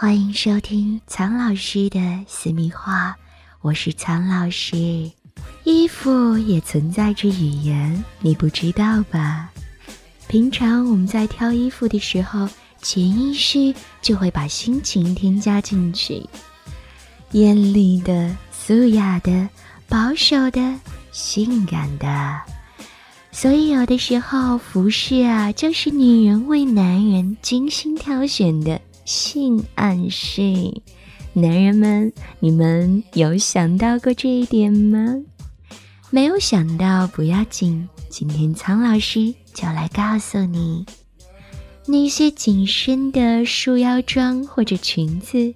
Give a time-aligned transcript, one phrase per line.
[0.00, 1.98] 欢迎收听苍老师的
[2.28, 3.16] 私密话，
[3.60, 5.10] 我是苍老师。
[5.64, 9.50] 衣服也存在着语言，你不知道吧？
[10.28, 12.48] 平常我们在挑衣服的时候，
[12.80, 16.24] 潜意识就会把心情添加进去，
[17.32, 19.48] 艳丽的、素雅的、
[19.88, 20.76] 保守的、
[21.10, 22.40] 性感的。
[23.32, 28.80] 所以有的时候，服饰啊，就是女人为男人精心挑选的。
[29.08, 30.42] 性暗示，
[31.32, 35.16] 男人们，你们有想到过这一点吗？
[36.10, 40.84] 没有想到不要紧，今天苍老师就来告诉你，
[41.86, 45.54] 那些紧身的束腰装或者裙子，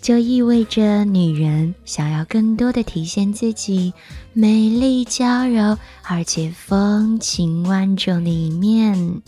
[0.00, 3.92] 就意味着女人想要更多的体现自己
[4.32, 9.20] 美丽娇柔而且风情万种的一面。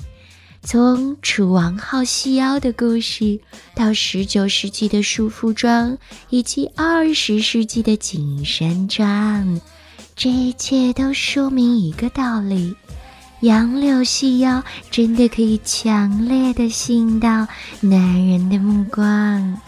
[0.66, 3.38] 从楚王好细腰的故事，
[3.72, 5.96] 到十九世纪的束缚装，
[6.28, 9.60] 以及二十世纪的紧身装，
[10.16, 12.74] 这一切都说明一个道理：
[13.42, 17.46] 杨柳细腰真的可以强烈的吸引到
[17.80, 19.60] 男人的目光。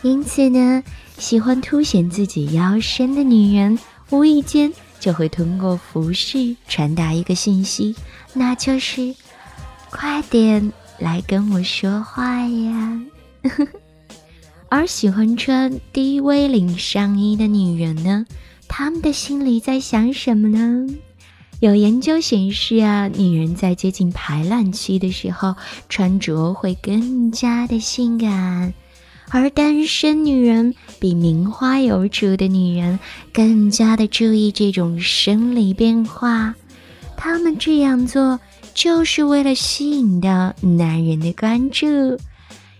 [0.00, 0.82] 因此呢，
[1.18, 7.94] 喜欢凸显自己腰身的女人，无意间就会通过服饰传达一个信息，
[8.32, 9.14] 那就是。
[9.96, 13.00] 快点来跟我说话呀！
[14.68, 18.26] 而喜欢穿低 V 领上衣的女人呢，
[18.66, 20.88] 她们的心里在想什么呢？
[21.60, 25.54] 有研究显示啊，女人在接近排卵期的时候，
[25.88, 28.74] 穿着会更加的性感，
[29.30, 32.98] 而单身女人比名花有主的女人
[33.32, 36.56] 更加的注意这种生理变化，
[37.16, 38.40] 她们这样做。
[38.72, 42.18] 就是为了吸引到男人的关注，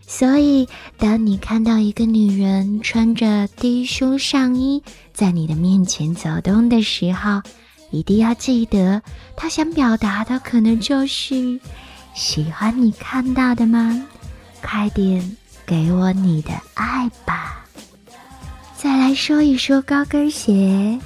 [0.06, 7.42] 所以当你看到一个女人穿着低胸上衣在你的面前走动的时候，
[7.90, 9.02] 一定要记得，
[9.36, 11.60] 她想表达的可能就是
[12.14, 14.06] 喜欢你看到的吗？
[14.62, 17.64] 快点给我你的爱吧！
[18.76, 20.98] 再来说一说高跟鞋。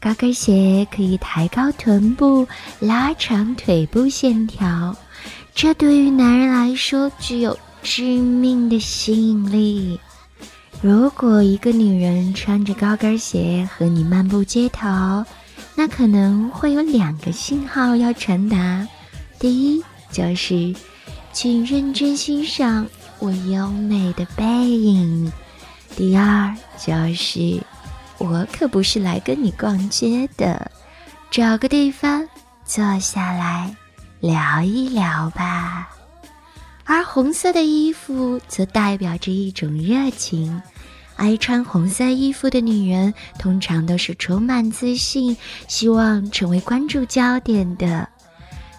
[0.00, 2.46] 高跟鞋可以抬高臀部，
[2.78, 4.96] 拉长腿部线条，
[5.54, 9.98] 这对于男人来说具有致命的吸引力。
[10.80, 15.24] 如果一个女人穿着高跟鞋和你漫步街头，
[15.74, 18.86] 那可能会有两个信号要传达：
[19.40, 19.82] 第一，
[20.12, 20.72] 就是
[21.32, 22.86] 请认真欣赏
[23.18, 25.28] 我优美的背影；
[25.96, 27.60] 第二，就是。
[28.18, 30.70] 我可不是来跟你逛街的，
[31.30, 32.28] 找个地方
[32.64, 33.74] 坐下来
[34.20, 35.88] 聊一聊吧。
[36.84, 40.60] 而红色的衣服则代表着一种热情，
[41.16, 45.36] 爱穿红色衣服的女人通常都是充满自信，
[45.68, 48.08] 希望成为关注焦点的。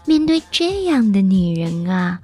[0.06, 2.20] 面对这样的女人啊，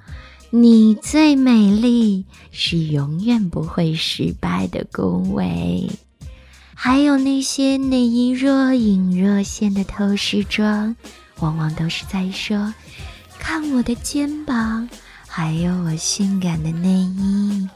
[0.50, 5.88] 你最美丽是永远不会失败的恭维。
[6.78, 10.94] 还有那些内衣若隐若现的透视装，
[11.40, 12.72] 往往都是在说
[13.40, 14.86] ：“看我的肩膀，
[15.26, 17.66] 还有我性感的内衣。”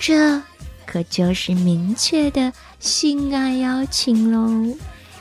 [0.00, 0.40] 这
[0.86, 4.74] 可就是明确的性爱邀请喽，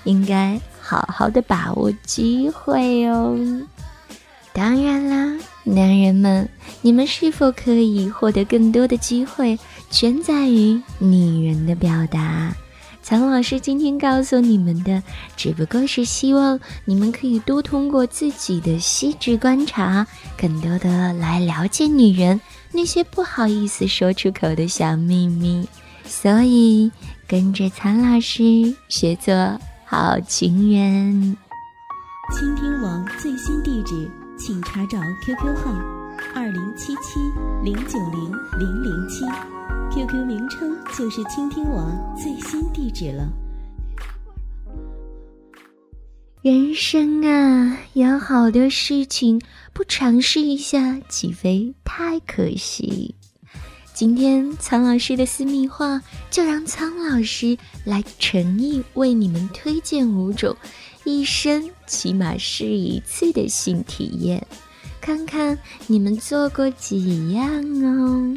[0.06, 3.38] 应该好好的把握机会哦。
[4.53, 6.47] 当然啦，男人们，
[6.81, 9.59] 你们是否可以获得更多的机会，
[9.91, 12.55] 全在于女人的表达。
[13.03, 15.03] 苍老师今天告诉你们的，
[15.35, 20.08] 只不过是希望你们可以多通过自己的细致观察，
[20.38, 22.40] 更多的来了解女人
[22.72, 25.67] 那些不好意思说出口的小秘密。
[26.05, 26.90] 所以，
[27.28, 31.35] 跟着苍老师学做好情人。
[32.34, 34.09] 倾听网最新地址，
[34.40, 35.72] 请查找 QQ 号：
[36.34, 37.20] 二零七七
[37.64, 39.26] 零九零零零七。
[39.93, 41.87] QQ 名称就是倾听我
[42.17, 43.31] 最新地址了。
[46.41, 49.40] 人生啊，有好多事情
[49.72, 53.13] 不尝试一下，岂非太可惜？
[53.93, 56.01] 今天苍老师的私密话，
[56.31, 57.55] 就让苍老师
[57.85, 60.57] 来诚意为你们推荐五种
[61.03, 64.47] 一生起码试一次的性体验，
[64.99, 65.55] 看看
[65.85, 68.35] 你们做过几样哦。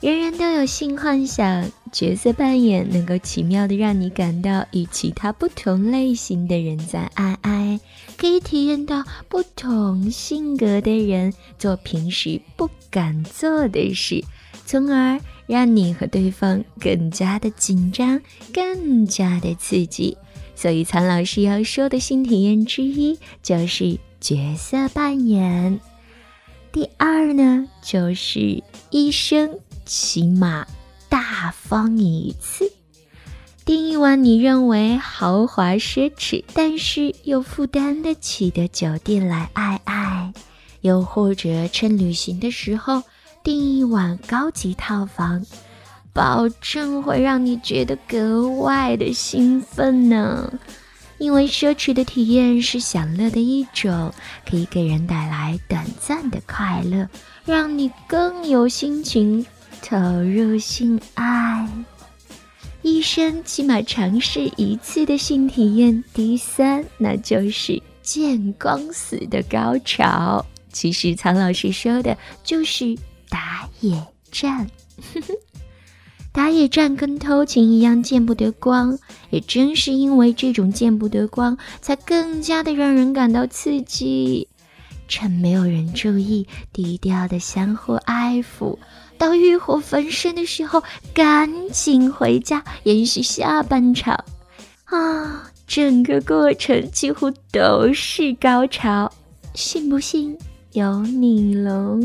[0.00, 7.80] 人人都有性幻想，角色扮演能够奇妙的让你感到与其他不同类型的人在爱爱，
[8.16, 14.22] 可以体验到不同性格的人做平时不敢做的事。
[14.64, 15.18] 从而
[15.48, 18.20] 让你和对方更加的紧张，
[18.52, 20.16] 更加的刺激。
[20.54, 25.80] 所以，苍老师要说的新体验之一就是角色扮演。
[26.70, 30.64] 第二呢，就是一生起码
[31.08, 32.70] 大方一次，
[33.64, 40.32] 订一晚你认为豪华奢侈，但是又负担得起的酒店来爱爱，
[40.82, 43.02] 又或者趁旅行的时候。
[43.44, 45.46] 订一晚高级套房，
[46.12, 50.52] 保证会让你觉得格外的兴奋呢。
[51.16, 54.12] 因为奢侈的体验是享乐的一种，
[54.46, 57.08] 可以给人带来短暂的快乐，
[57.46, 59.46] 让你更有心情
[59.82, 61.68] 投入性爱。
[62.82, 70.44] 一生起码尝试一次的性体验，第三那就是见光死的高潮。
[70.72, 72.96] 其实苍老师说的就是。
[73.30, 74.02] 打野
[74.32, 74.66] 战，
[76.32, 78.98] 打野战跟偷情一样见不得光，
[79.28, 84.48] 也正是因为这种见不得光，才更加的让人感到刺激。
[85.08, 88.78] 趁没有人注意，低调的相互爱抚，
[89.18, 90.82] 到欲火焚身的时候，
[91.12, 94.24] 赶紧回家延续下半场。
[94.84, 99.12] 啊，整个过程几乎都是高潮，
[99.54, 100.38] 信不信
[100.72, 102.00] 由你喽。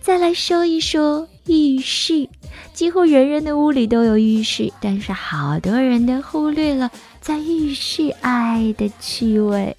[0.00, 2.28] 再来说一说浴室，
[2.74, 6.90] 几乎人人的屋里都有浴室，但是好多人都忽略了
[7.20, 9.74] 在浴室爱的趣味。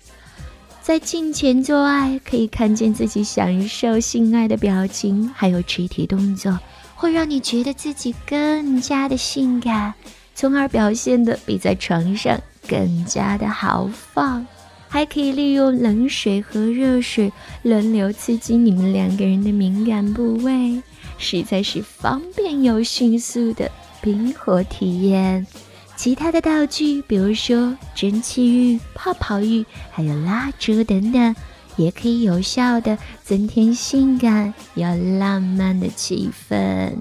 [0.86, 6.60] 在镜前做爱，可以看见自己享受性爱的表情，还有肢体动作，
[6.94, 9.96] 会让你觉得自己更加的性感，
[10.36, 14.46] 从而表现的比在床上更加的豪放。
[14.88, 17.34] 还可以利用冷水和热水
[17.64, 20.80] 轮流刺激你们两个人的敏感部位，
[21.18, 23.72] 实在是方便又迅速的
[24.02, 25.48] 冰火体验。
[25.96, 31.36] 其他的道具，比如说蒸汽浴、泡泡浴，还有蜡烛等等，
[31.78, 34.88] 也可以有效的增添性感又
[35.20, 36.94] 浪漫的气氛。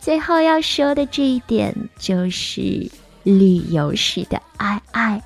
[0.00, 2.90] 最后要说的这一点，就是
[3.22, 5.22] 旅游时的爱爱。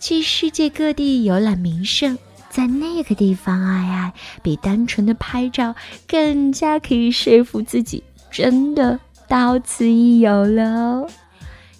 [0.00, 2.16] 去世界各地游览名胜，
[2.50, 5.74] 在那个地方爱爱，比单纯的拍照
[6.06, 11.08] 更加可以说服自己真的到此一游了，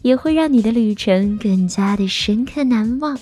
[0.03, 3.19] 也会让你的旅程更加的深刻难忘。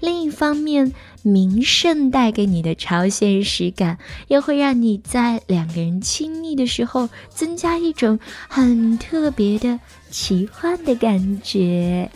[0.00, 0.92] 另一方面，
[1.22, 3.98] 名胜带给你的超现实感，
[4.28, 9.80] 又会让你在两个人亲密的时候，增加一种很特别的
[10.10, 12.10] 奇幻的感觉。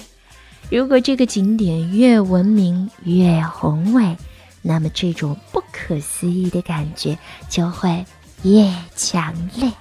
[0.70, 4.16] 如果这个景点越文明越宏伟，
[4.60, 8.04] 那么这种不可思议的感觉就会
[8.43, 9.72] 越强烈。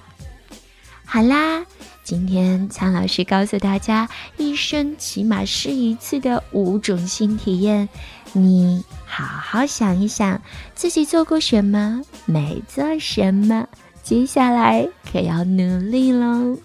[1.04, 1.66] 好啦，
[2.10, 7.88] 今天苍老师告诉大家一生起码试一次的五种新体验，
[8.32, 10.42] 你好好想一想
[10.74, 13.68] 自己做过什么，没做什么，
[14.02, 16.58] 接下来可要努力喽！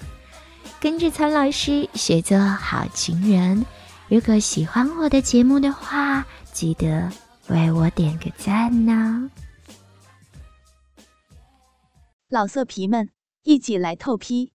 [0.80, 3.64] 跟着苍老师学做好情人。
[4.08, 7.08] 如果喜欢我的节目的话，记得
[7.50, 9.30] 为我点个赞呢。
[12.30, 13.10] 老色皮们，
[13.44, 14.55] 一起来透批！